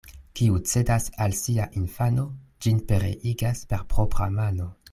Kiu 0.37 0.55
cedas 0.71 1.05
al 1.25 1.35
sia 1.41 1.69
infano, 1.81 2.25
ĝin 2.67 2.83
pereigas 2.93 3.65
per 3.75 3.89
propra 3.95 4.33
mano. 4.43 4.73